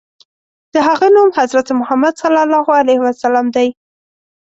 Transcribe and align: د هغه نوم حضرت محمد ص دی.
د 0.73 0.75
هغه 0.87 1.07
نوم 1.15 1.29
حضرت 1.39 1.67
محمد 1.79 2.13
ص 3.21 3.23
دی. 3.55 3.67